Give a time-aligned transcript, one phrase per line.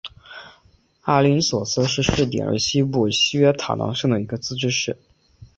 [1.01, 4.97] 阿灵索斯市是瑞典西部西约塔兰省的一个自治市。